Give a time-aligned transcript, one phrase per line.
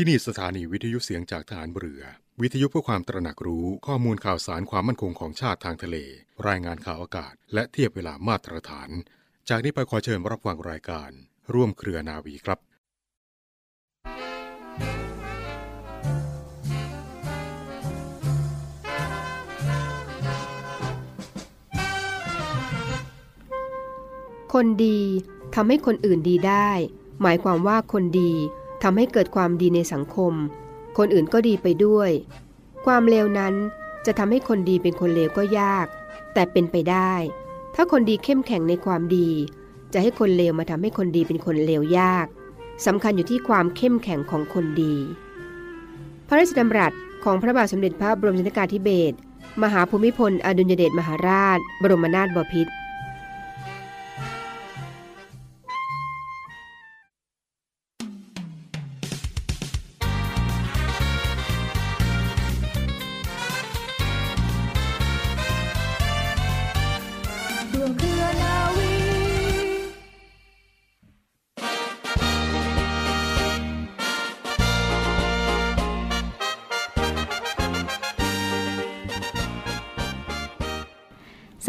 [0.00, 2.02] ที่นี่สถานีวิทยุเสียงจากฐานเรือ
[2.40, 5.96] วิทยุเพื่อความตระหนักรู้ข้อมูลข่าวสารความมั่นคงของชาติทางทะเล
[6.48, 8.90] รายงานข่าวอากาศ และเทียบเวลามาตรฐาน
[9.48, 11.10] จากนี้ไปขอเชิญรับฟังรายการ
[11.54, 12.58] ร่วมเครือนาวีครับ
[24.54, 25.00] คนดี
[25.54, 26.70] ทำให้คนอื่นดีได้
[27.22, 28.32] หมายความว่าคนดี
[28.82, 30.32] ทำให้เกิดความดีในสังคม
[30.98, 32.10] คนอื่นก็ดีไปด้วย
[32.86, 33.54] ความเลวนั้น
[34.06, 35.86] จะทำให้คนดีเป็นคนเลวก็ยาก
[36.34, 37.12] แต่เป็นไปได้
[37.74, 39.30] ถ้าคนดีเข้มแข็งในความดี
[39.92, 42.26] จะให้คนเลวมาทำให้คนดีเป็นคนเลวยาก
[42.86, 44.94] สำคัญอยู่ที่ความเข้มแข็งของคนดี
[46.28, 46.92] พระราชดำรัส
[47.24, 49.16] ของพระบาทสมเด็จพระบรมชนกาธิเบศร
[49.62, 52.72] มหาภูมิพลอดุลยเดชมหาราช บรมนาถบพิตร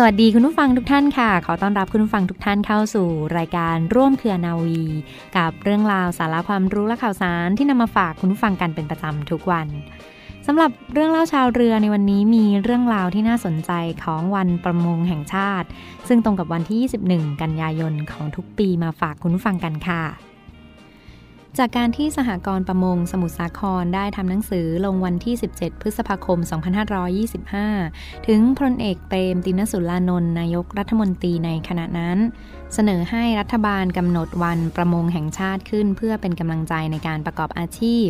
[0.02, 4.84] สวัสดีคุณผู้ฟังทุกท่านค่ะ ขอต้อนรับคุณผู้ฟังทุกท่านเข้าสู่รายการร่วมเครือนาวี
[5.38, 9.68] กับเรื่องราวสาระความรู้และข่าวสารที่นำมาฝากคุณผู้ฟังกันเป็นประจำทุกวัน
[10.48, 13.72] สำหรับเรื่องเล่าชาวเรือในวันนี้มีเรื่องราวที่น่าสนใจ
[14.04, 15.68] ของวันประมงแห่งชาติ
[16.08, 20.29] ซึ่งตรงกับวันที่ 21 กันยายนของทุกปีมาฝากคุณผู้ฟังกันค่ะ
[21.58, 26.40] จากการที่สหกรณ์ประมงสมุทรสาครได้ทำหนังสือลงวันที่ 17 พฤษภาคม
[27.74, 32.18] 2525 ถึงพลเอกเปรมตินสุรานนท์นายกรัฐมนตรีในขณะนั้น
[32.74, 38.08] เสนอให้รัฐบาลกำหนดวันประมงแห่งชาติขึ้น เพื่อเป็นกำลังใจในการประกอบอาชีพ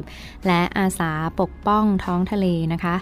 [0.48, 2.96] และอาสาปกป้องท้องทะเลนะคะ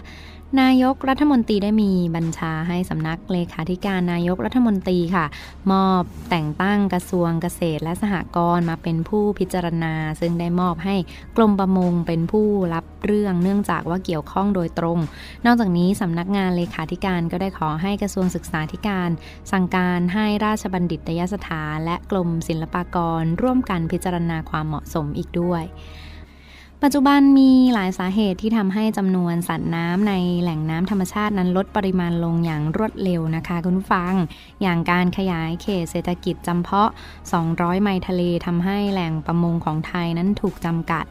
[0.62, 5.26] นายกรัฐมนตรีได้มีบัญชาให้สำนักเลขาธิการนายกรัฐมนตรีค่ะ
[5.72, 10.96] มอบแต่งตั้งกระทรวงเกษตรและสหกรณ์มาเป็นผู้พิจารณา ซึ่งได้มอบให้
[11.36, 14.98] กรมประมงเป็นผู้รับเรื่องเนื่องจากว่าเกี่ยวข้องโดยตรง
[15.46, 19.10] นอกจากนี้สำนักงานเลขาธิการก็ได้ขอให้กระทรวงศึกษาธิการ
[19.52, 25.64] สั่งการให้ราชบัณฑิตยสถานและกรมศิลปากร ร่วมกันพิจารณาความเหมาะสมอีกด้วย
[26.84, 34.14] ปัจจุบันมีหลายสาเหตุที่ทำให้จำนวนสัตว์น้ำในแหล่งน้ำธรรมชาตินั้นลดปริมาณลงอย่างรวดเร็วนะคะคุณผู้ฟัง
[34.62, 36.90] อย่างการขยายเขตเศรษฐกิจจำเพาะ
[37.34, 41.04] 200 ไมล์ทะเลทำให้แหล่งประมงของไทยนั้นถูกจำกัด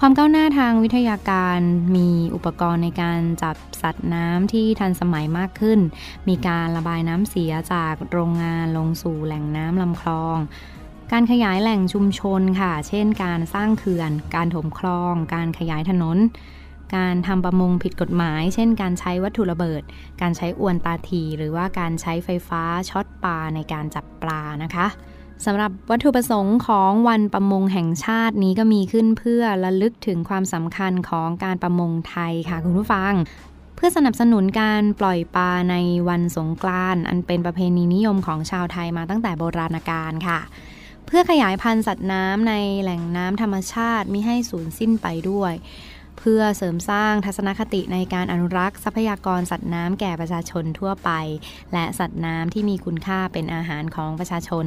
[0.00, 1.60] ความก้าวหน้าทางวิทยาการ
[1.96, 5.80] มีอุปกรณ์ในการจับสัตว์น้ำที่ทันสมัยมากขึ้น
[6.28, 10.38] มีการระบายน้ำเสียจากโรงงานลงสู่แหล่งน้ำลำคลอง
[11.12, 16.18] การขยายแหล่งชุมชนค่ะ เช่น การสร้างเขื่อน การถมคลอง การขยายถนน
[16.96, 19.82] การทำประมงผิดกฎหมาย เช่น การใช้วัตถุระเบิด
[20.20, 24.86] การใช้อวนตาที หรือว่าการใช้ไฟฟ้าช็อตปลาในการจับปลานะคะ
[25.44, 33.12] สำหรับวัตถุประสงค์ของวันประมงแห่งชาตินี้ก็มีขึ้นเพื่อระลึกถึงความสำคัญของการประมงไทยค่ะคุณผู้ฟัง
[33.76, 35.76] เพื่อสนับสนุนการปล่อยปลาใน
[36.08, 40.40] วันสงกรานต์อันเป็นประเพณีนิยมของชาวไทยมาตั้งแต่โบราณกาลค่ะ
[41.06, 45.54] เพื่อขยายพันธุ์สัตว์น้ำในแหล่งน้ำธรรมชาติมิให้สูญสิ้นไปด้วย
[46.18, 51.10] เพื่อเสริมสร้างทัศนคติในการอนุรักษ์ทรัพยากรสัตว์น้ำแก่ประชาชนทั่วไป
[51.72, 54.66] และสัตว์น้ำที่มีคุณค่าเป็นอาหารของประชาชน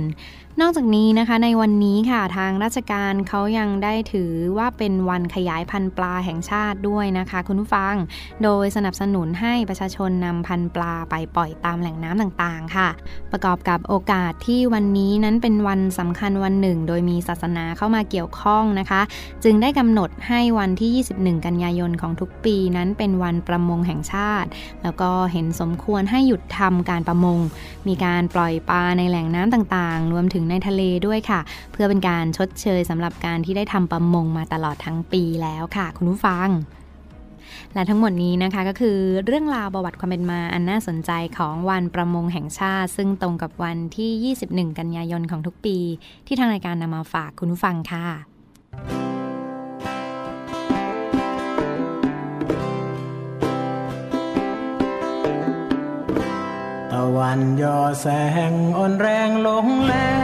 [0.61, 7.95] นอกจากนี้นะคะในวันนี้ค่ะทางราชการเขายังได้ถือว่าเป็นวันขยายพันธุ์ปลาแห่งชาติด้วยนะคะ คุณผู้ฟัง
[8.43, 12.89] โดยสนับสนุนให้ประชาชนนำพันธุ์ปลาไปปล่อยตามแหล่งน้ำต่างๆ ค่ะ
[13.31, 19.01] ประกอบกับโอกาสที่วันนี้นั้นเป็นวันสำคัญวันหนึ่ง โดยมีศาสนาเข้ามาเกี่ยวข้องนะคะ
[19.43, 24.49] จึงได้กำหนดให้วันที่ 21 กันยายนของทุกปีนั้นเป็นวันประมงแห่งชาติ
[24.83, 27.39] แล้วก็เห็นสมควรให้หยุดทำการประมง
[27.87, 31.39] มีการปล่อยปลาในแหล่งน้ำต่างๆ รวมถึงในทะเลด้วยค่ะ
[31.71, 36.49] เพื่อเป็นการชดเชยสำหรับการที่ได้ทำประมงมาตลอดทั้งปีแล้วค่ะ คุณผู้ฟัง
[37.73, 45.77] และทั้งหมดนี้นะคะก็คือเรื่องราวประวัติความเป็นมาอันน่าสนใจของวันประมงแห่งชาติ ซึ่งตรงกับวันที่ 21 กันยายนของทุกปี
[46.27, 48.05] ที่ทางรายการนำมาฝากคุณผู้ฟังค่ะ
[56.91, 58.07] ตะวันย่อแส
[58.51, 60.18] งอ่อนแรงลงแล้ว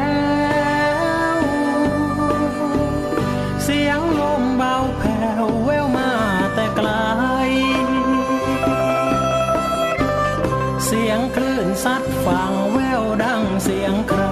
[11.83, 14.24] สัดฝังแววดังเสียงใคร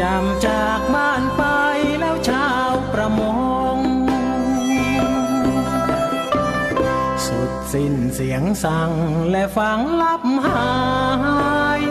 [0.00, 1.42] จำจากบ้านไป
[2.00, 3.20] แล้วชาวประม
[3.76, 3.78] ง
[7.26, 8.90] สุดสิ้นเสียงสั่ง
[9.30, 10.68] และฟังลับหา
[11.80, 11.82] ย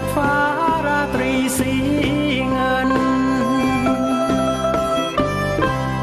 [0.00, 0.34] ดฟ้า
[0.86, 1.72] ราตรีสี
[2.50, 2.90] เงิน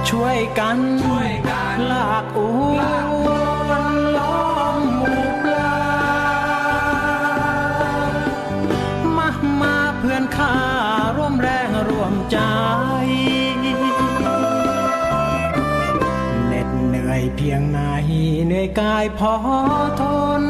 [0.09, 2.39] ช่วยกันช่วยกันลากอ
[2.75, 2.79] ว
[3.81, 3.85] น
[4.17, 4.47] ล้อ
[4.79, 5.77] มหมู่ปลา
[9.17, 9.29] มา
[9.61, 10.55] มาเพื่อนข้า
[11.15, 12.37] ร่วมแรงร่วมใจ
[16.47, 17.79] เหน็ดเหนื่อยเพียงไหน
[18.45, 19.33] เหนื่อยกายพอ
[20.01, 20.03] ท
[20.41, 20.43] น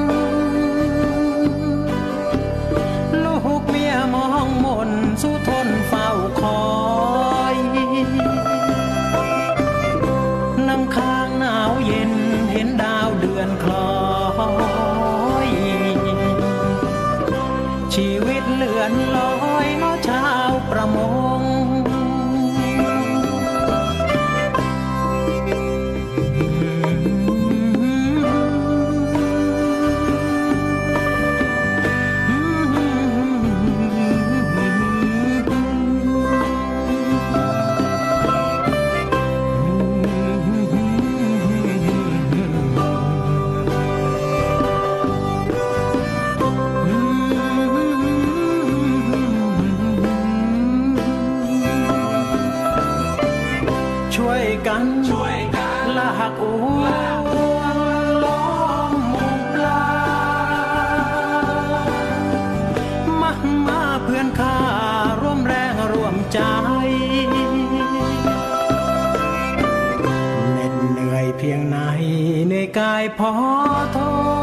[71.49, 71.77] พียงไหน
[72.49, 73.31] ในกายพอ
[73.95, 73.97] ท
[74.35, 74.36] น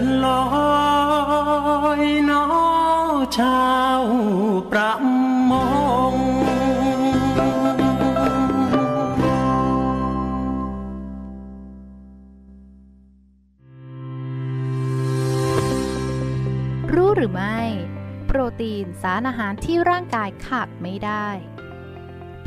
[0.00, 2.46] ตเลื่อนลอยน้อ
[3.38, 3.64] ชา
[4.00, 4.02] ว
[4.70, 4.92] ประ
[5.50, 5.52] ม
[6.12, 6.14] ง
[16.94, 17.58] รู้หรือไม่
[18.26, 21.28] โปรตีนสารอาหารที่ร่างกายขาดไม่ได้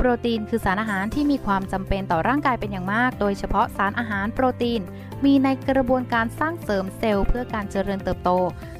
[0.02, 4.80] โปรตีนคือสารอาหารที่มีความจำเป็นต่อร่างกายเป็นอย่างมาก โดยเฉพาะสารอาหารโปรตีน
[5.24, 8.30] มีในกระบวนการสร้างเสริมเซลล์เพื่อการเจริญเติบโต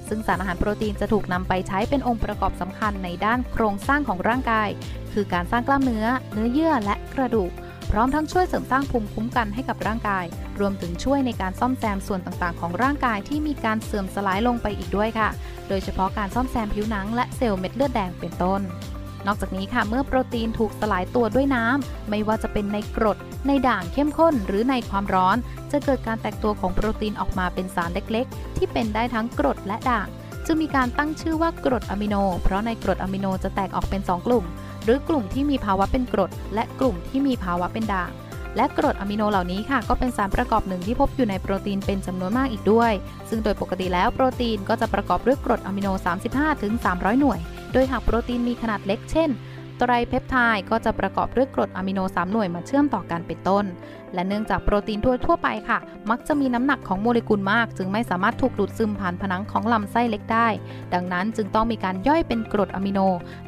[0.08, 4.68] ซึ่งสารอาหารโปรตีนจะถูกนำไปใช้เป็นองค์ประกอบสำคัญในด้านโครงสร้างของร่างกาย
[5.12, 7.50] คือการสร้างกล้ามเนื้อ เนื้อเยื่อและกระดูก
[7.90, 10.24] พร้อมทั้งช่วยเสริมสร้างภูมิคุ้มกันให้กับร่างกาย
[10.60, 15.28] รวมถึงช่วยในการซ่อมแซมส่วนต่างๆ ของร่างกายที่มีการเสื่อมสลายลงไปอีกด้วยค่ะ
[15.68, 18.62] โดยเฉพาะการซ่อมแซมผิวหนังและเซลล์เม็ดเลือดแดงเป็นต้น
[19.26, 25.36] นอกจากนี้ค่ะเมื่อโปรตีนถูกสลายตัวด้วยน้ำไม่ว่าจะเป็นในกรด ในด่างเข้มข้นหรือในความร้อน
[25.72, 30.08] จะเกิดการแตกตัวของโปรตีนออกมาเป็นสารเล็กๆ ที่เป็นได้ทั้งกรดและด่าง
[30.46, 34.44] จึงมีการตั้งชื่อว่ากรดอะมิโน เพราะในกรดอะมิโนจะแตกออกเป็น 2 กลุ่ม
[34.84, 38.10] หรือกลุ่มที่มีภาวะเป็นกรด และกลุ่มที่มีภาวะเป็นด่าง
[38.56, 42.92] และกรดอะมิโนเหล่านี้ค่ะ ก็เป็นสารประกอบหนึ่งที่พบอยู่ในโปรตีนเป็นจำนวนมากอีกด้วย
[43.28, 45.88] ซึ่งโดยปกติแล้วโปรตีนก็จะประกอบด้วยกรดอะมิโน
[46.54, 47.40] 35-300 หน่วย
[47.72, 49.30] โดยหากโปรตีนมีขนาดเล็กเช่น
[49.78, 53.64] ไตรเพปไทด์ก็จะประกอบด้วยกรดอะมิโน3หน่วยมาเชื่อมต่อกันเป็นต้น
[54.14, 55.78] และเนื่องจากโปรตีนทั่วทั่วไปค่ะ
[56.10, 60.48] มักจะมีน้ำหนักของโมเลกุลมาก จึงไม่สามารถถูกดูดซึมผ่านผนังของลำไส้เล็กได้
[60.94, 63.00] ดังนั้นจึงต้องมีการย่อยเป็นกรดอะมิโน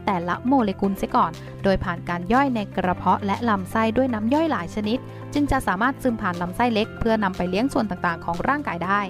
[0.06, 1.32] แต่ละโมเลกุลเสียก่อน
[1.64, 4.98] โดยผ่านการย่อยในกระเพาะและลำไส้ด้วยน้ำย่อยหลายชนิด
[5.34, 9.00] จึงจะสามารถซึมผ่านลำไส้เล็ก เพื่อนำไปเลี้ยงส่วนต่างๆ ของร่างกายได้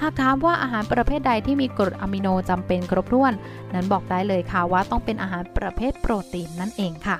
[0.00, 3.32] หากถามว่าอาหารประเภทใดที่มีกรดอะมิโนจำเป็นครบถ้วน
[3.74, 7.18] นั้นบอกได้เลยค่ะว่าต้องเป็นอาหารประเภทโปรตีนนั่นเองค่ะ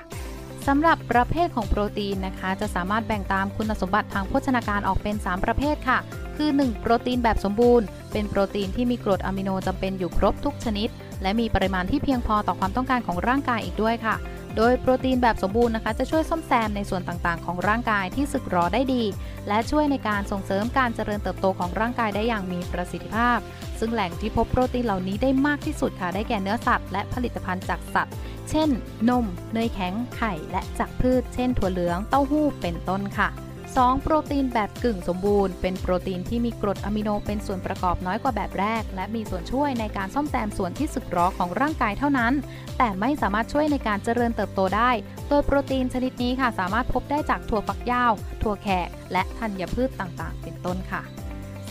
[0.68, 5.98] สำหรับประเภทของโปรตีนนะคะ จะสามารถแบ่งตามคุณสมบัติทางโภชนาการออกเป็น 3 ประเภทค่ะ
[6.36, 6.80] คือ 1.
[6.80, 10.88] โปรตีนแบบสมบูรณ์ เป็นโปรตีนที่มีกรดอะมิโนจำเป็นอยู่ครบทุกชนิด
[11.22, 14.14] และมีปริมาณที่เพียงพอต่อความต้องการของร่างกายอีกด้วยค่ะ
[14.56, 19.04] โดยโปรตีนแบบสมบูรณ์นะคะจะช่วยซ่อมแซมในส่วนต่างๆ ของร่างกายที่สึกหรอได้ดี
[19.48, 23.38] และช่วยในการส่งเสริมการเจริญเติบโตของร่างกายได้อย่างมีประสิทธิภาพ
[23.78, 28.14] ซึ่งแหล่งที่พบโปรตีนเหล่านี้ได้มากที่สุดค่ะได้แก่เนื้อสัตว์และผลิตภัณฑ์จากสัตว์
[28.50, 28.70] เเช่น
[29.08, 33.28] นม เนยแข็ง ไข่ และจากพืช เช่น ถั่วเหลือง เต้าหู้ เป็นต้นค่ะ
[33.74, 34.02] 2.
[34.02, 42.32] โปรตีนแบบกึ่งสมบูรณ์ เป็นโปรตีนที่มีกรดอะมิโนเป็นส่วนประกอบน้อยกว่าแบบแรก และมีส่วนช่วยในการซ่อมแซมส่วนที่สึกหรอของร่างกายเท่านั้น
[42.78, 44.90] แต่ไม่สามารถช่วยในการเจริญเติบโตได้
[45.28, 48.12] โดยโปรตีนชนิดนี้ค่ะสามารถพบได้จากถั่วฝักยาว
[48.42, 51.19] ถั่วแขก และธัญพืชต่างๆ เป็นต้นค่ะ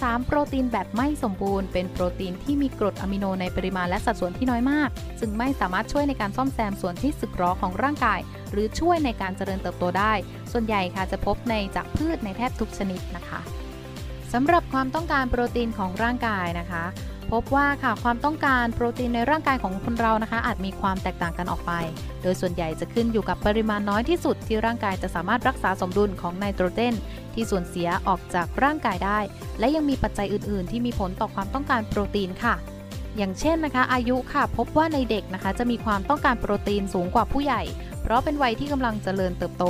[0.08, 0.26] 3.
[0.26, 4.90] โปรตีนแบบไม่สมบูรณ์ เป็นโปรตีนที่มีกรดอะมิโนในปริมาณและสัดส่วนที่น้อยมาก
[5.20, 8.20] จึงไม่สามารถช่วยในการซ่อมแซมส่วนที่สึกหรอของร่างกาย
[8.52, 10.14] หรือช่วยในการเจริญเติบโตได้
[10.52, 13.40] ส่วนใหญ่ค่ะจะพบในจากพืชในแทบทุกชนิดนะคะ
[14.34, 16.84] สำหรับความต้องการโปรตีนของร่างกายนะคะ
[17.32, 21.72] พบว่าค่ะความต้องการโปรตีนในร่างกายของคนเรานะคะ อาจมีความแตกต่างกันออกไป
[22.22, 26.94] โดยส่วนใหญ่จะขึ้นอยู่กับปริมาณน้อยที่สุดที่ร่างกายจะสามารถรักษาสมดุลของไนโตรเจน
[27.34, 29.20] ที่สูญเสียออกจากร่างกายได้
[29.60, 32.56] และยังมีปัจจัยอื่น ๆ ที่มีผลต่อความต้องการโปรตีนค่ะ
[33.18, 37.62] อย่างเช่นนะคะ อายุค่ะ พบว่าในเด็กนะคะ จะมีความต้องการโปรตีนสูงกว่าผู้ใหญ่
[38.02, 39.66] เพราะเป็นวัยที่กำลังเจริญเติบโต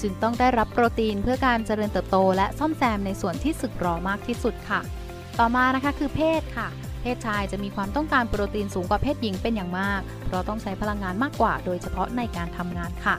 [0.00, 4.80] จึงต้องได้รับโปรตีนเพื่อการเจริญเติบโต และซ่อมแซมในส่วนที่สึกหรอมากที่สุดค่ะ
[5.38, 6.68] ต่อมานะคะคือเพศค่ะ
[7.06, 13.16] เพศชายจะมีความต้องการโปรตีนสูงกว่าเพศหญิงเป็นอย่างมาก เพราะต้องใช้พลังงานมากกว่า โดยเฉพาะในการทำงานค่ะ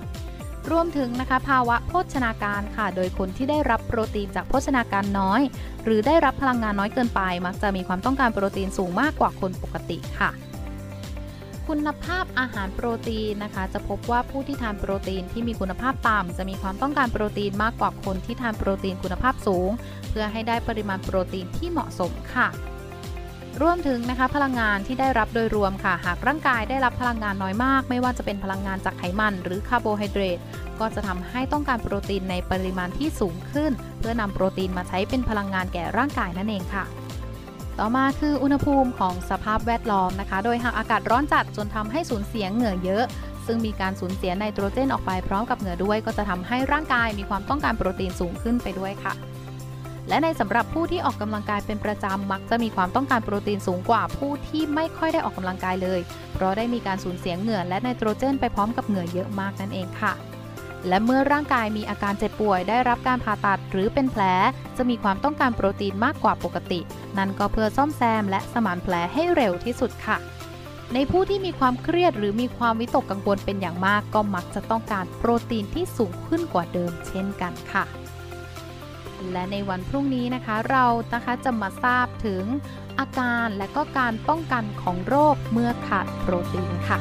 [0.72, 5.41] รวมถึงนะคะภาวะโภชนาการค่ะ โดยคนที่ได้รับโปรตีนจากโภชนาการน้อย
[5.84, 10.29] หรือได้รับพลังงานน้อยเกินไป มักจะมีความต้องการโปรตีนสูงมากกว่าคนปกติค่ะ
[11.67, 19.70] คุณภาพอาหารโปรตีนนะคะ จะพบว่าผู้ที่ทานโปรตีนที่มีคุณภาพต่ำจะมีความต้องการโปรตีนมากกว่าคนที่ทานโปรตีนคุณภาพสูง
[20.10, 22.50] เพื่อให้ได้ปริมาณโปรตีนที่เหมาะสมค่ะ
[23.61, 30.39] รวมถึงนะคะพลังงานที่ได้รับโดยรวมค่ะ หากร่างกายได้รับพลังงานน้อยมาก ไม่ว่าจะเป็นพลังงานจากไขมัน หรือคาร์โบไฮเดรต
[30.79, 36.85] ก็จะทำให้ต้องการโปรตีนในปริมาณที่สูงขึ้น เพื่อนำโปรตีนมาใช้เป็นพลังงานแก่ร่างกายนั่นเองค่ะ
[37.79, 43.03] ต่อมาคืออุณหภูมิของสภาพแวดล้อมนะคะ โดยหากอากาศร้อนจัดจนทำให้สูญเสียเหงื่อเยอะ
[43.45, 49.13] ซึ่งมีการสูญเสียไนโตรเจนออกไปพร้อมกับเหงื่อด้วย ก็จะทำให้ร่างกายมีความต้องการโปรตีนสูงขึ้นไปด้วยค่ะ
[50.09, 55.99] และในสำหรับผู้ที่ออกกำลังกายเป็นประจำมักจะมีความต้องการโปรตีนสูงกว่าผู้ที่ไม่ค่อยได้ออกกำลังกายเลย
[56.33, 60.13] เพราะได้มีการสูญเสียเหงื่อและไนโตรเจนไปพร้อมกับเหงื่อเยอะมากนั่นเองค่ะ
[60.87, 64.23] และเมื่อร่างกายมีอาการเจ็บป่วย ได้รับการผ่าตัดหรือเป็นแผล
[64.77, 66.79] จะมีความต้องการโปรตีนมากกว่าปกติ
[67.17, 70.17] นั่นก็เพื่อซ่อมแซมและสมานแผลให้เร็วที่สุดค่ะ
[70.93, 77.83] ในผู้ที่มีความเครียดหรือมีความวิตกกังวลเป็นอย่างมาก ก็มักจะต้องการโปรตีนที่สูงขึ้นกว่าเดิมเช่นกันค่ะ
[79.31, 82.43] และในวันพรุ่งนี้นะคะเรานะคะจะมาทราบถึง
[83.00, 87.00] อาการและก็การป้องกันของโรคเมื่อขาดโปรตีนค่ะ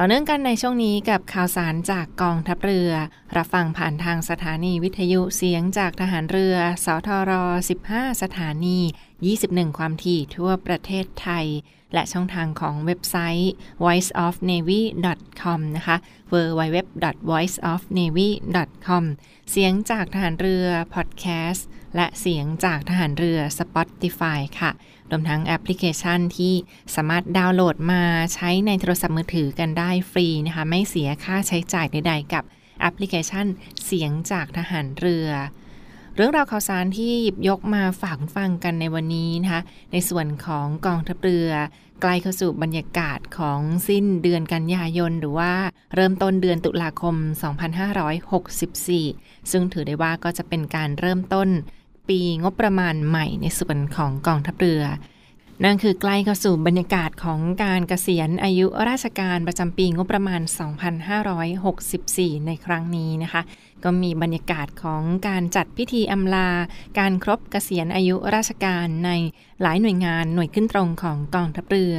[0.00, 2.90] ต่อเนื่องกันในช่วงนี้กับข่าวสารจากกองทัพเรือ
[3.36, 7.32] รับฟังผ่านทางสถานีวิทยุเสียงจากทหารเรือ สทร
[7.78, 8.78] 15 สถานี
[9.26, 11.46] 21 ความถี่ทั่วประเทศไทย
[11.94, 13.52] และช่องทางของเว็บไซต์
[13.84, 15.96] voiceofnavy.com นะคะ
[16.32, 19.04] www.voiceofnavy.com
[19.50, 24.70] เสียงจากทหารเรือพอดแคสต์และเสียงจากทหารเรือ Spotify ค่ะ
[25.10, 26.54] รวมทั้งแอปพลิเคชันที่
[26.94, 28.02] สามารถดาวน์โหลดมา
[28.34, 32.44] ใช้ในโทรศัพท์มือถือกันได้ฟรีนะคะ ไม่เสียค่าใช้จ่ายใดๆกับ
[32.80, 33.46] แอปพลิเคชัน
[33.84, 35.28] เสียงจากทหารเรือ
[36.18, 41.50] เรื่องราวข่าวสารที่หยิบยกมาฝากคุณฟังกันในวันนี้นะคะในส่วนของกองทัพเรือ
[42.00, 45.52] ใกล้เข้าสู่บรรยากาศของสิ้นเดือนกันยายน หรือว่า
[45.94, 47.14] เริ่มต้นเดือนตุลาคม
[48.32, 51.48] 2564 ซึ่งถือได้ว่าก็จะเป็นการเริ่มต้น
[52.08, 54.82] ปีงบประมาณใหม่ในส่วนของกองทัพเรือ
[55.64, 60.40] นั่นคือใกล้เข้าสู่บรรยากาศของการเกษียณอายุราชการประจำปีงบประมาณ
[61.64, 63.42] 2564 ในครั้งนี้นะคะ
[63.84, 66.50] ก็มีบรรยากาศของการจัดพิธีอำลา
[66.98, 69.10] การครบเกษียณอายุราชการใน
[69.62, 71.96] หลายหน่วยงานหน่วยขึ้นตรงของกองทัพเรือ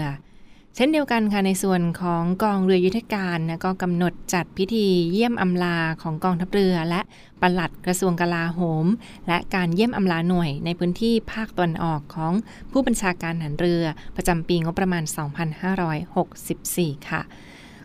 [0.76, 7.02] เช่นเดียวกันค่ะในส่วนของกองเรือยุทธการนะก็กำหนดจัดพิธีเยี่ยมอำลาของกองทัพเรือ และ
[7.42, 8.86] ปลัดกระทรวงกลาโหม
[9.28, 12.34] และการเยี่ยมอำลาหน่วยในพื้นที่ภาคตะวันออกของ
[12.72, 13.84] ผู้บัญชาการหารเรือ
[14.16, 15.04] ประจำปีงบประมาณ
[16.26, 17.22] 2564 ค่ะ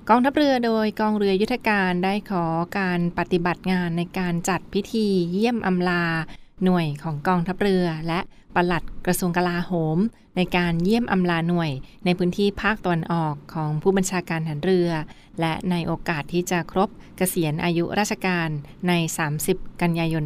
[0.08, 2.44] กองทัพเรือโดยกองเรือยุทธการได้ขอ
[2.78, 6.04] การปฏิบัติงานในการจัดพิธีเยี่ยมอำลา
[6.64, 8.20] หน่วยของกองทัพเรือ และ
[8.54, 9.98] ปลัดกระทรวงกลาโหม
[10.36, 11.70] ในการเยี่ยมอำลาหน่วย
[12.04, 14.90] ในพื้นที่ภาคตะวันออกของผู้บัญชาการหารเรือ
[15.40, 18.48] และในโอกาสที่จะครบเกษียณอายุราชการ
[18.88, 18.92] ใน
[19.36, 20.24] 30 กันยายน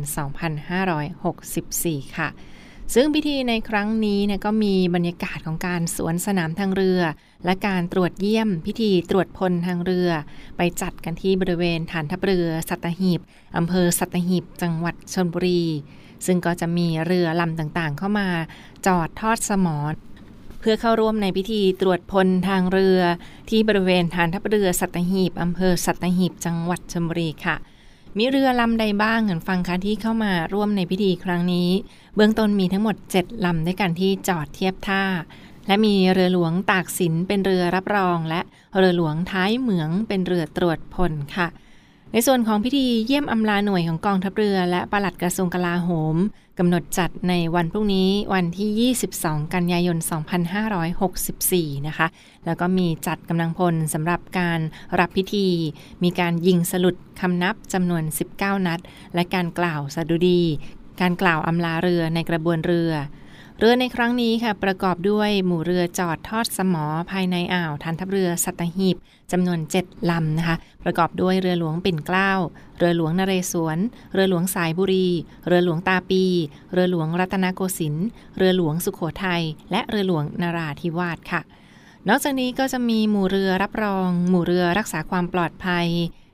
[1.28, 2.28] 2564 ค่ะ
[2.94, 7.00] ซึ่งพิธีในครั้งนี้เนี่ยก็มีบรรยากาศของการสวนสนามทางเรือ
[7.44, 10.10] และการตรวจเยี่ยมพิธีตรวจพลทางเรือ
[10.56, 13.20] ไปจัดกันที่บริเวณฐานทัพเรือ สัตหีบ
[13.56, 15.64] อำเภอสัตหีบ จังหวัดชนบุรี
[16.26, 18.28] ซึ่งก็จะมีเรือลำต่างๆ เข้ามา
[18.86, 19.78] จอดทอดสมอ
[20.60, 23.00] เพื่อเข้าร่วมในพิธีตรวจพลทางเรือ
[23.50, 27.56] ที่บริเวณฐานทัพเรือสัตหีบอำเภอสัตหีบจังหวัดชลบุรีค่ะ
[28.16, 31.68] มีเรือลำใดบ้างเห็นฟังคะที่เข้ามาร่วมในพิธีครั้งนี้
[32.14, 35.02] เบื้องต้นมีทั้งหมด 7 ลำด้วยกันที่จอดเทียบท่า
[35.66, 38.40] และมีเรือหลวงตากสินเป็นเรือรับรอง และ
[38.76, 41.48] เรือหลวงท้ายเหมืองเป็นเรือตรวจพลค่ะ
[42.12, 46.16] ในส่วนของพิธีเยี่ยมอำลาหน่วยของกองทัพเรือ และปลัดกระทรวงกลาโหม
[46.58, 49.98] กำหนดจัดในวันพรุ่งนี้วันที่ 22 กันยายน
[51.12, 52.06] 2564 นะคะ
[52.46, 54.60] แล้วก็มีจัดกำลังพลสำหรับการ
[54.98, 55.48] รับพิธี
[56.02, 58.02] มีการยิงสลุดคำนับจำนวน
[58.34, 58.80] 19 นัด
[59.14, 60.42] และการกล่าวสดุดี
[61.00, 62.92] การกล่าวอำลาเรือในกระบวนเรือ
[63.60, 68.96] เรือในครั้งนี้ค่ะประกอบด้วยหมู่เรือจอดทอดสมอภายในอ่าวทันทัพเรือสัตหีบ
[69.32, 72.32] จำนวน 7 ลำนะคะ ประกอบด้วยเรือหลวงปิ่นเกล้า
[72.78, 73.78] เรือหลวงนเรศวร
[74.14, 75.08] เรือหลวงสายบุรี
[75.46, 76.24] เรือหลวงตาปี
[76.72, 81.40] เรือหลวงรัตนโกสินทร์ เรือหลวงสุขโขทัย และเรือหลวงนาราธิวาสค่ะ
[82.08, 85.86] นอกจากนี้ก็จะมีหมู่เรือรับรอง หมู่เรือรักษาความปลอดภัย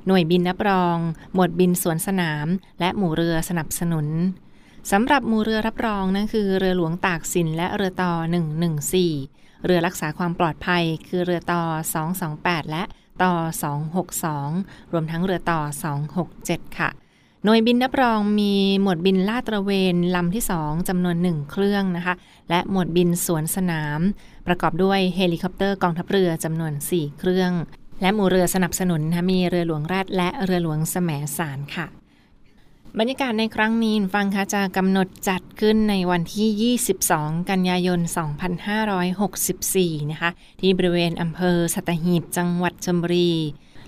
[0.06, 0.96] หน่วยบินรับรอง
[1.34, 2.46] หมวดบินสวนสนาม
[2.80, 4.08] และหมู่เรือสนับสนุน
[4.92, 8.12] สำหรับหมู่เรือรับรองนั่นคือเรือหลวงตากสินและเรือต่อ
[8.90, 11.62] 114 เรือรักษาความปลอดภัย คือเรือต่อ
[12.18, 12.82] 228 และ
[13.22, 13.34] ต่อ
[14.14, 15.60] 262 รวมทั้งเรือต่อ
[16.18, 16.90] 267 ค่ะ
[17.44, 22.14] หน่วยบินรับรองมีหมวดบินลาดตระเวนลำที่ 2จำนวน 1 เครื่องนะคะ
[22.50, 24.00] และหมวดบินสวนสนาม
[24.46, 27.52] ประกอบด้วยเฮลิคอปเตอร์กองทัพเรือจำนวน 4 เครื่อง
[28.02, 31.86] และหมู่เรือสนับสนุนนะมีเรือหลวงแรดและเรือหลวงแสมสารค่ะ
[33.00, 36.74] บรรยากาศในครั้งนี้ฟังคะจะกำหนดจัดขึ้นในวันที่
[37.06, 38.00] 22 กันยายน
[39.24, 43.32] 2564 นะคะ ที่บริเวณอำเภอสัตหีบจังหวัดชลบุรี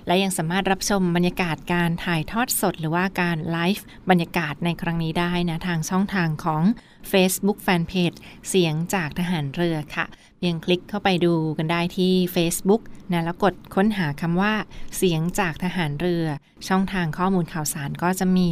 [0.06, 6.62] และยังสามารถรับชมบรรยากาศการถ่ายทอดสด หรือว่าการไลฟ์บรรยากาศในครั้งนี้ได้นะทางช่องทางของ
[7.10, 10.06] Facebook Fanpage เสียงจากทหารเรือค่ะ
[10.38, 14.54] เพียงคลิกเข้าไปดูกันได้ที่ Facebook นะแล้วกดค้นหาคำว่า
[14.96, 16.24] เสียงจากทหารเรือ
[16.68, 18.48] ช่องทางข้อมูลข่าวสารก็จะมี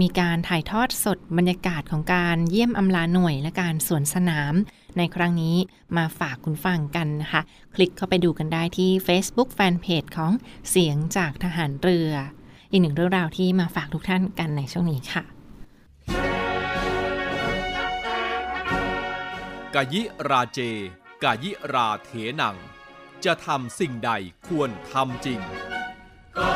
[0.00, 4.54] มีการถ่ายทอดสดบรรยากาศของการเยี่ยมอำลาหน่วยและการสวนสนาม
[4.98, 5.56] ในครั้งนี้
[5.96, 7.40] มาฝากคุณฟังกันนะคะ
[7.74, 10.32] คลิกเข้าไปดูกันได้ที่ Facebook Fanpage ของ
[10.70, 12.12] เสียงจากทหารเรือ
[12.70, 15.22] อีกหนึ่งเรื่องราวที่มาฝากทุกท่านกันในช่วงนี้ค่ะ
[19.74, 20.58] กายิราเจ
[21.24, 22.56] กายิราเถนัง
[23.24, 24.10] จะทำสิ่งใด
[24.46, 25.40] ควรทำจริง
[26.36, 26.54] ขอ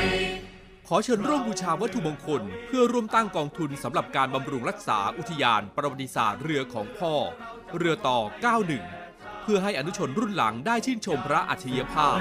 [0.00, 7.14] เอเชิญร่วมบูชาวัตถุมงคล เพื่อร่วมตั้งกองทุนสำหรับการบำรุงรักษาอุทยาน ประวัติศาสตร์เรือของพ่อ
[7.76, 8.18] เรือต่อ
[8.80, 12.16] 91 เพื่อให้อนุชนรุ่นหลังได้ชื่นชมพระอัจฉริยภาพ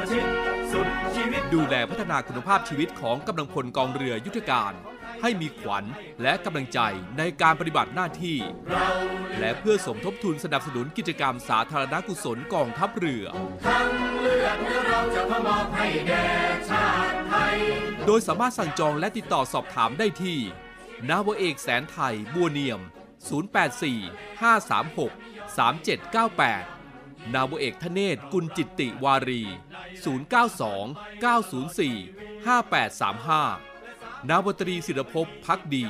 [1.54, 4.74] ดูแลพัฒนาคุณภาพชีวิตของกำลังพลกองเรือยุทธการ
[5.22, 5.84] ให้มีขวัญ
[6.22, 6.80] และกำลังใจ
[7.18, 8.38] ในการปฏิบัติหน้าที่
[9.40, 13.26] และเพื่อสมทบทุนสนับสนุนกิจกรรมสาธารณกุศลกองทัพเรือ
[14.52, 16.26] แบบนี้เราจะมามอบให้แด่
[16.70, 17.58] ชาติไทย
[18.08, 20.40] โดยสามารถสั่งจองและติดต่อสอบถามได้ที่
[21.10, 22.82] นาวเอกแสนไทย บัวเนียม
[23.62, 25.12] 084 536
[26.48, 29.44] 3798 นาวเอกทเนศกุลจิตติวารี
[30.14, 32.48] 092 904
[33.42, 35.86] 5835 นาวตรีศิรภพพักดี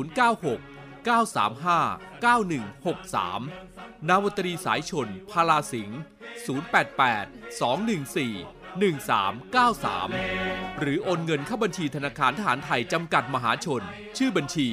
[0.00, 0.69] 096
[1.06, 6.00] 935 9163 นาวตรีสายชน พาลาสิงห์
[6.58, 13.82] 088 214 1393 หรือโอนเงินเข้าบัญชีธนาคารทหารไทยจำกัดมหาชน
[14.16, 14.68] ชื่อบัญชี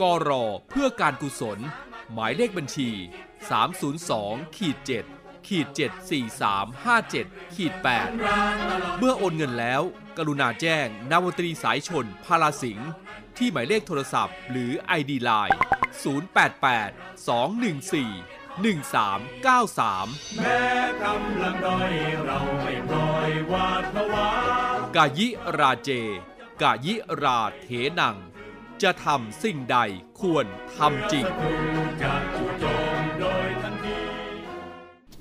[0.00, 1.58] กรอเพื่อการกุศล
[2.12, 2.90] หมายเลขบัญชี
[3.78, 4.76] 302ขีด
[5.12, 5.66] 7ขีด
[6.80, 7.72] 74357ขีด
[8.36, 9.82] 8เมื่อโอนเงินแล้ว
[10.18, 12.90] กรุณาแจ้งนาวตรีสายชน พาลาสิงห์
[13.40, 15.58] ที่หมายเลขโทรศัพท์ หรือ ID Line
[16.20, 16.92] 088
[17.28, 20.62] 214 1393 แม้
[21.02, 21.92] กำลังด้อย
[22.24, 24.30] เราไม่ปล่อยวาดผวา
[24.96, 25.90] กายิราเจ
[26.62, 27.68] กายิราเถ
[28.00, 28.16] นัง
[28.82, 29.78] จะทำสิ่งใด
[30.20, 31.24] ควรทำจริง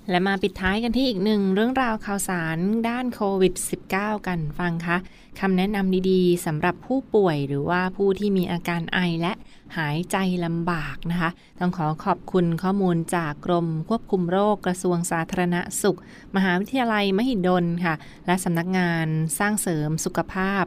[0.10, 2.58] และมาปิดท้ายกันที่อีกหนึ่งเรื่องราวข่าวสาร
[2.89, 3.54] ด้านโควิด
[3.91, 4.98] -19 กันฟังคะ
[5.39, 9.34] คำแนะนำดีๆสำหรับผู้ป่วยหรือว่าผู้ที่มีอาการไอและ
[9.77, 11.29] หายใจลำบากนะคะ
[11.60, 15.97] ต้องขอขอบคุณข้อมูลจากกรมควบคุมโรคกระทรวงสาธารณสุข
[16.36, 19.08] มหาวิทยาลัยมหิดลค่ะ และสำนักงาน
[19.39, 20.65] สร้างเสริมสุขภาพ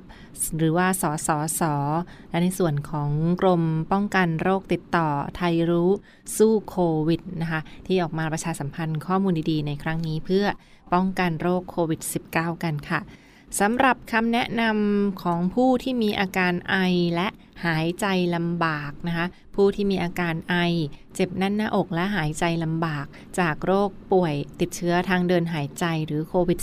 [0.58, 1.28] หรือว่าสส
[1.60, 1.62] ส
[2.30, 3.10] และในส่วนของ
[3.40, 3.62] กรม
[3.92, 5.90] ป้องกันโรคติดต่อไทยรู้
[6.36, 6.76] สู้โค
[7.08, 10.46] วิดนะคะ ที่ออกมาประชาสัมพันธ์ข้อมูลดีๆ ในครั้งนี้เพื่อ
[10.94, 12.00] ป้องกันโรคโควิด
[12.32, 13.00] -19 กันค่ะ
[13.60, 16.76] สำหรับคำแนะนำของผู้ที่มีอาการไอ
[17.14, 17.28] และ
[17.64, 20.56] หายใจลำบากนะคะ ผู้ที่มีอาการไอ
[21.14, 23.06] เจ็บแน่นหน้าอกและหายใจลำบาก
[23.38, 26.60] จากโรคป่วยติดเชื้อทางเดินหายใจหรือโควิด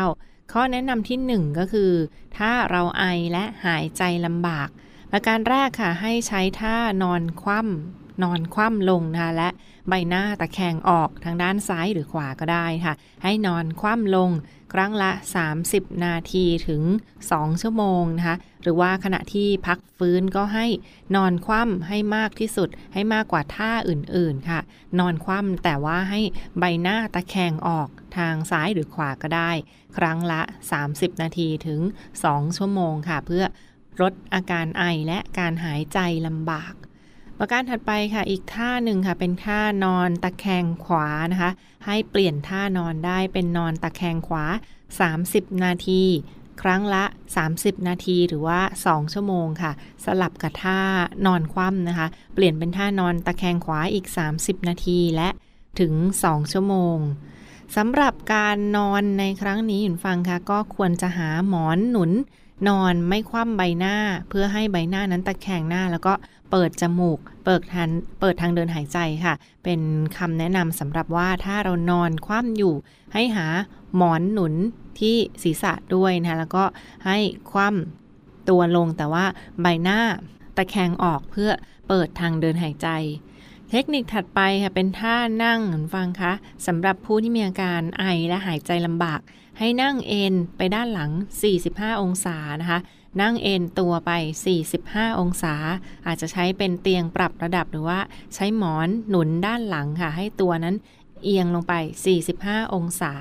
[0.00, 1.92] -19 ข้อแนะนำที่ 1 ก็คือ
[2.38, 4.68] ถ้าเราไอและหายใจลำบาก
[5.10, 9.48] ประการแรกค่ะให้ใช้ท่านอนคว่ำ นอนคว่ำลงนะคะและ
[9.88, 14.30] ใบหน้าตะแคงออกทางด้านซ้ายหรือขวาก็ได้ค่ะ ให้นอนคว่ำลง
[14.72, 15.10] ครั้งละ
[15.56, 16.82] 30 นาทีถึง
[17.22, 20.66] 2 ชั่วโมงนะคะหรือว่าขณะที่พักฟื้นก็ให้
[21.16, 24.60] นอนคว่ำให้มากที่สุด ให้มากกว่าท่าอื่นๆค่ะ
[24.98, 26.20] นอนคว่ำแต่ว่าให้
[26.58, 29.50] ใบหน้าตะแคงออกทางซ้ายหรือขวาก็ได้
[29.96, 30.42] ครั้งละ
[30.82, 31.80] 30 นาทีถึง
[32.18, 33.44] 2 ชั่วโมงค่ะ เพื่อ
[34.00, 36.72] ลดอาการไอและการหายใจลำบาก
[37.42, 41.50] ประการถัดไปค่ะอีกท่าหนึ่งค่ะ เป็นท่านอนตะแคงขวานะคะ
[41.86, 44.44] ให้เปลี่ยนท่านอนได้เป็นนอนตะแคงขวา
[45.04, 46.02] 30 นาที
[46.62, 47.04] ครั้งละ
[47.46, 49.72] 30 นาทีหรือว่า 2 ชั่วโมงค่ะ
[50.04, 50.80] สลับกับท่า
[51.26, 55.28] นอนคว่ำนะคะ เปลี่ยนเป็นท่านอนตะแคงขวาอีก 30 นาทีและ
[55.80, 55.92] ถึง
[56.24, 56.98] 2 ชั่วโมง
[57.76, 62.10] สำหรับการนอนในครั้งนี้หยุนฟังค่ะ ก็ควรจะหาหมอนหนุน
[62.68, 63.96] นอนไม่คว่ำใบหน้า
[64.28, 66.14] เพื่อให้ใบหน้านั้นตะแคงหน้า แล้วก็
[66.50, 67.88] เปิดจมูก เปิดทาง
[68.20, 69.80] เปิดทางเดินหายใจค่ะ เป็น
[70.16, 72.74] คำแนะนำสำหรับว่าถ้าเรานอนคว่ำอยู่
[73.14, 73.46] ให้หา
[73.96, 74.54] หมอนหนุน
[75.00, 76.64] ที่ศีรษะด้วยนะแล้วก็
[77.06, 77.18] ให้
[77.50, 79.24] คว่ำตัวลงแต่ว่า
[79.62, 80.00] ใบหน้า
[80.56, 81.50] ตะแคงออกเพื่อ
[81.88, 82.88] เปิดทางเดินหายใจ
[83.70, 85.60] เทคนิคถัดไปค่ะเป็นท่านั่ง
[85.94, 86.32] ฟังคะ
[86.66, 89.20] สำหรับผู้ที่มีอาการไอและหายใจลำบาก
[89.60, 91.10] ให้นั่งเอนไปด้านหลัง
[91.56, 92.80] 45 องศานะคะ
[93.20, 94.10] นั่งเอนตัวไป
[94.66, 95.54] 45 องศา
[96.06, 97.98] อาจจะใช้เป็นเตียงปรับระดับหรือว่า
[98.34, 100.76] ใช้หมอนหนุนด้านหลังค่ะ ให้ตัวนั้น
[101.24, 101.74] เอียงลงไป
[102.24, 103.12] 45 องศา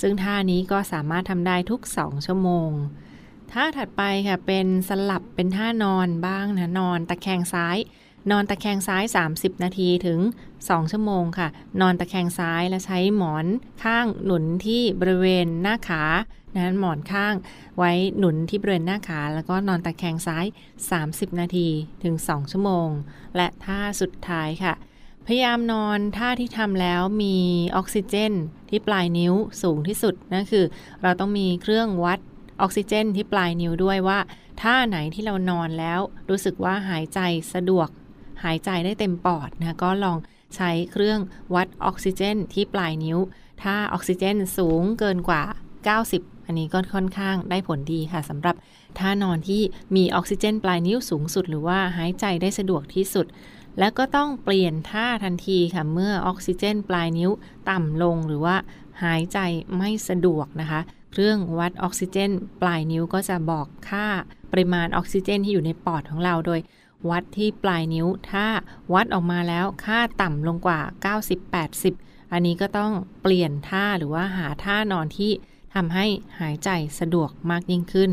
[0.00, 2.70] ซึ่งท่านี้ก็สามารถทำได้ทุก 2 ชั่วโมง
[3.52, 7.76] ท่าถัดไปค่ะ เป็นสลับเป็นท่านอนบ้างนะ นอนตะแคงซ้าย
[8.30, 9.04] นอนตะแคงซ้าย
[9.34, 10.20] 30 นาทีถึง
[10.56, 11.48] 2 ชั่วโมงค่ะ
[11.80, 13.46] นอนตะแคงซ้ายและใช้หมอน
[13.84, 16.02] ข้างหนุนที่บริเวณหน้าขา
[16.54, 17.34] นั้นหมอนข้าง
[17.78, 20.46] ไว้หนุนที่บริเวณหน้าขา แล้วก็นอนตะแคงซ้าย
[20.92, 21.68] 30 นาที
[22.04, 22.88] ถึง 2 ชั่วโมง
[23.36, 24.74] และท่าสุดท้ายค่ะ
[25.26, 27.36] พยายามนอนท่าที่ทำแล้วมี
[27.76, 28.32] ออกซิเจน
[28.68, 30.64] ที่ปลายนิ้วสูงที่สุดนั่นคือ
[31.02, 32.18] เราต้องมีเครื่องวัด
[32.60, 34.18] ออกซิเจนที่ปลายนิ้วด้วยว่า
[34.62, 37.20] ท่าไหนที่เรานอนแล้วรู้สึกว่าหายใจ
[37.54, 37.88] สะดวก
[38.44, 40.18] หายใจได้เต็มปอดนะก็ลอง
[40.56, 41.20] ใช้เครื่อง
[41.54, 43.18] วัดออกซิเจน ที่ปลายนิ้ว
[43.62, 45.42] ถ้าออกซิเจนสูงเกินกว่า
[45.90, 48.56] 90 อันนี้ก็ค่อนข้างได้ผลดีค่ะสำหรับ
[48.98, 49.62] ท่านอนที่
[49.96, 53.26] มีออกซิเจน ปลายนิ้วสูงสุด หรือว่าหายใจได้สะดวกที่สุด
[53.78, 57.30] แล้วก็ต้องเปลี่ยนท่าทันทีค่ะเมื่อออกซิเจน ปลายนิ้ว
[57.70, 58.56] ต่ำลงหรือว่า
[59.02, 59.38] หายใจ
[59.76, 60.80] ไม่สะดวกนะคะ
[61.12, 62.30] เครื่องวัดออกซิเจน
[62.62, 64.06] ปลายนิ้วก็จะบอกค่า
[64.52, 66.60] ปริมาณออกซิเจนที่อยู่ในปอดของเราโดย
[67.10, 68.46] วัดที่ปลายนิ้ว ถ้า
[68.94, 70.80] วัดออกมาแล้วค่าต่ำลงกว่า
[71.56, 75.32] 90-80 อันนี้ก็ต้องเปลี่ยนท่าหรือว่าหาท่านอนที่
[75.74, 76.06] ทำให้
[76.40, 78.12] หายใจสะดวกมากยิ่งขึ้น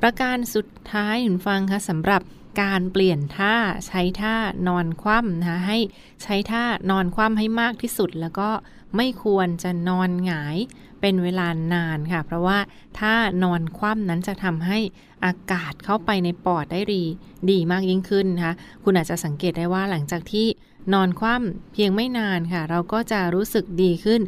[0.00, 2.22] ประการสุดท้ายหุนฟังคะสำหรับ
[2.62, 3.54] การเปลี่ยนท่า
[3.86, 4.34] ใช้ท่า
[4.68, 5.78] นอนคว่ำนะคะให้
[6.22, 8.48] ใช้ท่านอนคว่ำให้มากที่สุด แล้วก็
[8.96, 10.56] ไม่ควรจะนอนหงาย
[11.00, 12.58] เป็นเวลานานค่ะ เพราะว่า
[12.98, 14.78] ถ้านอนคว่ำนั้นจะทำให้
[15.24, 17.04] อากาศเข้าไปในปอดได้ดี
[17.50, 20.46] ดีมากยิ่งขึ้นนะคะคุณอาจจะสังเกตได้ว่าหลังจากที่
[20.94, 24.20] นอนคว่ำเพียงไม่นานค่ะ เราก็จะรู้สึกดีขึ้น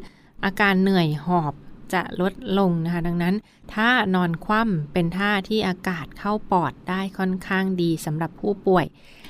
[0.44, 1.55] อาการเหนื่อยหอบ
[1.94, 3.35] จะลดลงนะคะ ดังนั้น
[3.74, 8.87] ถ้านอนคว่ำเป็นท่าที่อากาศเข้าปอดได้ค่อนข้างดีสำหรับผู้ป่วย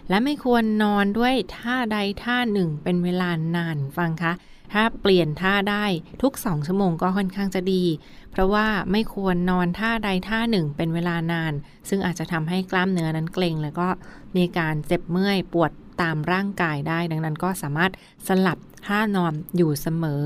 [0.08, 4.32] และไม่ควรนอนด้วยท่าใดท่าหนึ่งเป็นเวลานานฟังคะ
[4.74, 5.84] ถ้าเปลี่ยนท่าได้
[6.22, 7.84] ทุกสองชั่วโมงก็ค่อนข้างจะดี
[8.30, 11.52] เพราะว่าไม่ควรนอนท่าใดท่าหนึ่งเป็นเวลานาน
[11.88, 13.88] ซึ่งอาจจะทำให้กล้ามเนื้อนั้นเกร็ง แล้วก็
[14.36, 15.70] มีการเจ็บเมื่อยปวด
[16.02, 17.92] ตามร่างกายได้ ดังนั้นก็สามารถ
[18.28, 20.24] สลับท่านอนอยู่เสมอ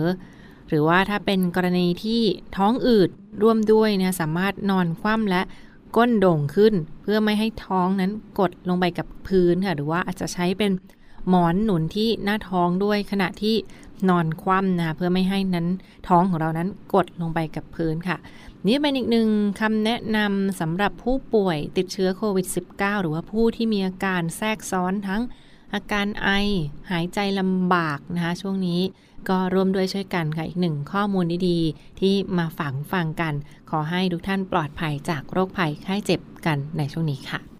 [0.68, 2.20] หรือว่าถ้าเป็นกรณีที่
[2.56, 3.11] ท้องอืด
[3.42, 5.42] ร่วมด้วยเนี่ยสามารถนอนคว่ำและ
[5.96, 10.70] ก้นโด่งขึ้น เพื่อไม่ให้ท้องนั้นกดลงไปกับพื้นค่ะหรือว่าอาจจะใช้เป็น
[11.29, 13.57] หมอนหนุนที่หน้าท้องด้วยขณะที่
[14.09, 15.69] นอนคว่ำนะเพื่อไม่ให้นั้น
[16.09, 18.17] ท้องของเรานั้นกดลงไปกับพื้นค่ะ
[18.67, 19.29] นี่เป็นอีกหนึ่ง
[19.61, 25.23] คำแนะนำสำหรับผู้ป่วยติดเชื้อโควิด -19 หรือว่าผู้ที่มีอาการแทรกซ้อนทั้ง
[25.75, 26.29] อาการไอ
[26.91, 28.81] หายใจลำบากนะคะช่วงนี้
[29.29, 33.35] ก็ร่วมด้วยช่วยกันค่ะ อีกหนึ่งข้อมูลดีๆ ที่มาฝังฟังกัน
[33.71, 37.58] ขอให้ทุกท่านปลอดภัยจากโรคภัยไข้เจ็บกันในช่วงนี้ค่ะ